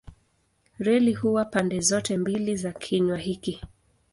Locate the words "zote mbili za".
1.79-2.71